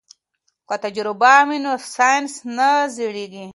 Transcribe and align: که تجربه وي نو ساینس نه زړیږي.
که 0.67 0.75
تجربه 0.83 1.33
وي 1.47 1.57
نو 1.65 1.73
ساینس 1.95 2.33
نه 2.57 2.69
زړیږي. 2.95 3.45